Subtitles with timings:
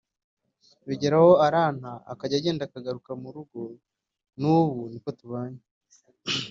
[0.87, 3.77] bigera aho aranta akajya agenda akongera akagaruka mu rugo na
[4.41, 5.61] n’ubu ni uko tubanye